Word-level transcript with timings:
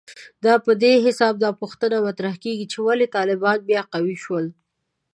په 0.65 0.71
دې 0.83 0.93
حساب 1.05 1.33
دا 1.43 1.51
پوښتنه 1.61 1.95
مطرحېږي 2.05 2.65
چې 2.71 2.79
ولې 2.87 3.07
طالبان 3.15 3.57
بیا 3.69 3.81
قوي 3.93 4.17
شول 4.23 4.45